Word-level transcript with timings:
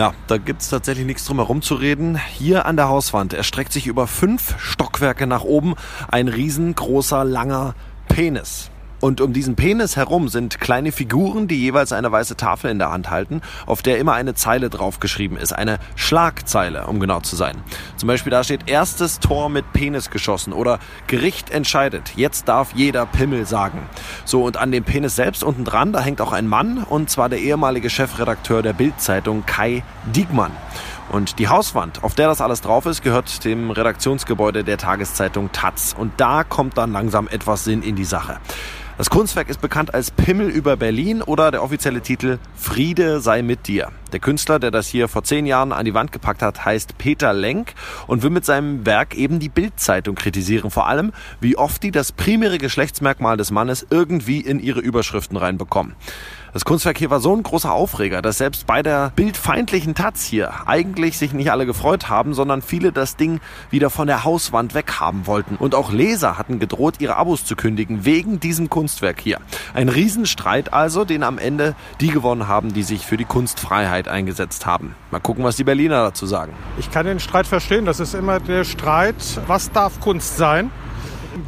Ja, 0.00 0.14
da 0.28 0.38
gibt's 0.38 0.70
tatsächlich 0.70 1.04
nichts 1.04 1.26
drum 1.26 1.36
herum 1.36 1.60
zu 1.60 1.74
reden. 1.74 2.16
Hier 2.16 2.64
an 2.64 2.78
der 2.78 2.88
Hauswand 2.88 3.34
erstreckt 3.34 3.70
sich 3.70 3.86
über 3.86 4.06
fünf 4.06 4.58
Stockwerke 4.58 5.26
nach 5.26 5.44
oben 5.44 5.74
ein 6.08 6.28
riesengroßer, 6.28 7.22
langer 7.22 7.74
Penis. 8.08 8.69
Und 9.00 9.20
um 9.20 9.32
diesen 9.32 9.56
Penis 9.56 9.96
herum 9.96 10.28
sind 10.28 10.60
kleine 10.60 10.92
Figuren, 10.92 11.48
die 11.48 11.56
jeweils 11.56 11.92
eine 11.92 12.12
weiße 12.12 12.36
Tafel 12.36 12.70
in 12.70 12.78
der 12.78 12.90
Hand 12.90 13.10
halten, 13.10 13.40
auf 13.66 13.82
der 13.82 13.98
immer 13.98 14.12
eine 14.12 14.34
Zeile 14.34 14.70
draufgeschrieben 14.70 15.36
ist. 15.38 15.52
Eine 15.52 15.78
Schlagzeile, 15.96 16.86
um 16.86 17.00
genau 17.00 17.20
zu 17.20 17.36
sein. 17.36 17.56
Zum 17.96 18.06
Beispiel 18.06 18.30
da 18.30 18.44
steht 18.44 18.68
erstes 18.68 19.18
Tor 19.18 19.48
mit 19.48 19.72
Penis 19.72 20.10
geschossen 20.10 20.52
oder 20.52 20.78
Gericht 21.06 21.50
entscheidet. 21.50 22.12
Jetzt 22.16 22.48
darf 22.48 22.72
jeder 22.74 23.06
Pimmel 23.06 23.46
sagen. 23.46 23.80
So, 24.24 24.44
und 24.44 24.58
an 24.58 24.70
dem 24.70 24.84
Penis 24.84 25.16
selbst 25.16 25.42
unten 25.42 25.64
dran, 25.64 25.92
da 25.92 26.00
hängt 26.00 26.20
auch 26.20 26.32
ein 26.32 26.46
Mann, 26.46 26.84
und 26.84 27.10
zwar 27.10 27.28
der 27.28 27.40
ehemalige 27.40 27.88
Chefredakteur 27.88 28.62
der 28.62 28.74
Bildzeitung 28.74 29.44
Kai 29.46 29.82
Diekmann. 30.14 30.52
Und 31.10 31.40
die 31.40 31.48
Hauswand, 31.48 32.04
auf 32.04 32.14
der 32.14 32.28
das 32.28 32.40
alles 32.40 32.60
drauf 32.60 32.86
ist, 32.86 33.02
gehört 33.02 33.44
dem 33.44 33.70
Redaktionsgebäude 33.70 34.62
der 34.62 34.78
Tageszeitung 34.78 35.50
Taz. 35.50 35.94
Und 35.98 36.12
da 36.18 36.44
kommt 36.44 36.78
dann 36.78 36.92
langsam 36.92 37.26
etwas 37.26 37.64
Sinn 37.64 37.82
in 37.82 37.96
die 37.96 38.04
Sache. 38.04 38.38
Das 39.00 39.08
Kunstwerk 39.08 39.48
ist 39.48 39.62
bekannt 39.62 39.94
als 39.94 40.10
Pimmel 40.10 40.50
über 40.50 40.76
Berlin 40.76 41.22
oder 41.22 41.50
der 41.50 41.62
offizielle 41.62 42.02
Titel 42.02 42.38
Friede 42.54 43.20
sei 43.20 43.40
mit 43.40 43.66
dir. 43.66 43.88
Der 44.12 44.20
Künstler, 44.20 44.58
der 44.58 44.70
das 44.70 44.88
hier 44.88 45.08
vor 45.08 45.24
zehn 45.24 45.46
Jahren 45.46 45.72
an 45.72 45.86
die 45.86 45.94
Wand 45.94 46.12
gepackt 46.12 46.42
hat, 46.42 46.66
heißt 46.66 46.98
Peter 46.98 47.32
Lenk 47.32 47.72
und 48.08 48.22
will 48.22 48.28
mit 48.28 48.44
seinem 48.44 48.84
Werk 48.84 49.14
eben 49.16 49.38
die 49.38 49.48
Bildzeitung 49.48 50.16
kritisieren. 50.16 50.70
Vor 50.70 50.86
allem, 50.86 51.12
wie 51.40 51.56
oft 51.56 51.82
die 51.82 51.92
das 51.92 52.12
primäre 52.12 52.58
Geschlechtsmerkmal 52.58 53.38
des 53.38 53.50
Mannes 53.50 53.86
irgendwie 53.88 54.40
in 54.40 54.60
ihre 54.60 54.80
Überschriften 54.80 55.38
reinbekommen. 55.38 55.96
Das 56.52 56.64
Kunstwerk 56.64 56.98
hier 56.98 57.10
war 57.10 57.20
so 57.20 57.32
ein 57.34 57.44
großer 57.44 57.70
Aufreger, 57.70 58.22
dass 58.22 58.38
selbst 58.38 58.66
bei 58.66 58.82
der 58.82 59.12
bildfeindlichen 59.14 59.94
Taz 59.94 60.24
hier 60.24 60.66
eigentlich 60.66 61.16
sich 61.16 61.32
nicht 61.32 61.52
alle 61.52 61.64
gefreut 61.64 62.08
haben, 62.08 62.34
sondern 62.34 62.60
viele 62.60 62.90
das 62.90 63.14
Ding 63.14 63.40
wieder 63.70 63.88
von 63.88 64.08
der 64.08 64.24
Hauswand 64.24 64.74
weghaben 64.74 65.28
wollten. 65.28 65.54
Und 65.54 65.76
auch 65.76 65.92
Leser 65.92 66.38
hatten 66.38 66.58
gedroht, 66.58 66.96
ihre 66.98 67.16
Abos 67.16 67.44
zu 67.44 67.54
kündigen 67.54 68.04
wegen 68.04 68.40
diesem 68.40 68.68
Kunstwerk 68.68 69.20
hier. 69.20 69.38
Ein 69.74 69.88
Riesenstreit 69.88 70.72
also, 70.72 71.04
den 71.04 71.22
am 71.22 71.38
Ende 71.38 71.76
die 72.00 72.08
gewonnen 72.08 72.48
haben, 72.48 72.72
die 72.72 72.82
sich 72.82 73.06
für 73.06 73.16
die 73.16 73.24
Kunstfreiheit 73.24 74.08
eingesetzt 74.08 74.66
haben. 74.66 74.96
Mal 75.12 75.20
gucken, 75.20 75.44
was 75.44 75.54
die 75.54 75.64
Berliner 75.64 76.02
dazu 76.02 76.26
sagen. 76.26 76.52
Ich 76.80 76.90
kann 76.90 77.06
den 77.06 77.20
Streit 77.20 77.46
verstehen. 77.46 77.84
Das 77.84 78.00
ist 78.00 78.14
immer 78.14 78.40
der 78.40 78.64
Streit, 78.64 79.14
was 79.46 79.70
darf 79.70 80.00
Kunst 80.00 80.36
sein? 80.36 80.72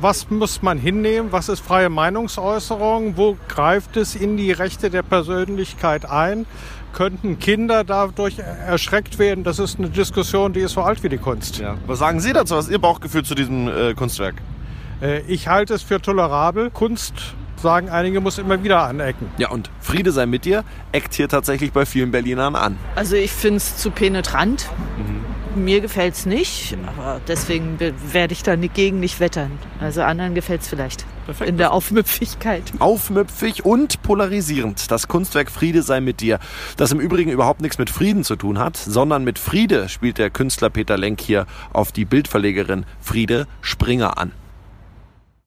Was 0.00 0.30
muss 0.30 0.62
man 0.62 0.78
hinnehmen, 0.78 1.32
was 1.32 1.48
ist 1.48 1.60
freie 1.60 1.88
Meinungsäußerung, 1.88 3.16
wo 3.16 3.36
greift 3.48 3.96
es 3.96 4.14
in 4.14 4.36
die 4.36 4.52
Rechte 4.52 4.90
der 4.90 5.02
Persönlichkeit 5.02 6.08
ein, 6.08 6.46
könnten 6.92 7.38
Kinder 7.38 7.84
dadurch 7.84 8.38
erschreckt 8.38 9.18
werden, 9.18 9.44
das 9.44 9.58
ist 9.58 9.78
eine 9.78 9.88
Diskussion, 9.88 10.52
die 10.52 10.60
ist 10.60 10.72
so 10.72 10.82
alt 10.82 11.02
wie 11.02 11.08
die 11.08 11.18
Kunst. 11.18 11.58
Ja. 11.58 11.76
Was 11.86 11.98
sagen 11.98 12.20
Sie 12.20 12.32
dazu, 12.32 12.54
was 12.54 12.66
ist 12.66 12.70
Ihr 12.70 12.80
Bauchgefühl 12.80 13.24
zu 13.24 13.34
diesem 13.34 13.68
äh, 13.68 13.94
Kunstwerk? 13.94 14.34
Äh, 15.00 15.20
ich 15.22 15.48
halte 15.48 15.74
es 15.74 15.82
für 15.82 16.00
tolerabel. 16.00 16.70
Kunst 16.70 17.14
sagen 17.56 17.88
einige, 17.88 18.20
muss 18.20 18.38
immer 18.38 18.62
wieder 18.62 18.82
anecken. 18.82 19.28
Ja, 19.38 19.50
und 19.50 19.70
Friede 19.80 20.12
sei 20.12 20.26
mit 20.26 20.44
dir, 20.44 20.64
eckt 20.90 21.14
hier 21.14 21.28
tatsächlich 21.28 21.72
bei 21.72 21.86
vielen 21.86 22.10
Berlinern 22.10 22.56
an. 22.56 22.76
Also 22.96 23.16
ich 23.16 23.32
finde 23.32 23.58
es 23.58 23.76
zu 23.76 23.90
penetrant. 23.90 24.68
Mhm. 24.98 25.21
Mir 25.54 25.80
gefällt 25.80 26.14
es 26.14 26.24
nicht, 26.24 26.76
aber 26.86 27.20
deswegen 27.28 27.78
werde 27.78 28.32
ich 28.32 28.42
da 28.42 28.56
gegen 28.56 29.00
nicht 29.00 29.20
wettern. 29.20 29.58
Also 29.80 30.02
anderen 30.02 30.34
gefällt 30.34 30.62
es 30.62 30.68
vielleicht. 30.68 31.04
Perfekt. 31.26 31.50
In 31.50 31.56
der 31.56 31.72
Aufmüpfigkeit. 31.72 32.64
Aufmüpfig 32.78 33.64
und 33.64 34.02
polarisierend. 34.02 34.90
Das 34.90 35.08
Kunstwerk 35.08 35.50
Friede 35.50 35.82
sei 35.82 36.00
mit 36.00 36.20
dir. 36.20 36.38
Das 36.76 36.90
im 36.90 37.00
Übrigen 37.00 37.30
überhaupt 37.30 37.60
nichts 37.60 37.78
mit 37.78 37.90
Frieden 37.90 38.24
zu 38.24 38.36
tun 38.36 38.58
hat, 38.58 38.76
sondern 38.76 39.24
mit 39.24 39.38
Friede 39.38 39.88
spielt 39.88 40.18
der 40.18 40.30
Künstler 40.30 40.70
Peter 40.70 40.96
Lenk 40.96 41.20
hier 41.20 41.46
auf 41.72 41.92
die 41.92 42.04
Bildverlegerin 42.04 42.84
Friede 43.00 43.46
Springer 43.60 44.18
an. 44.18 44.32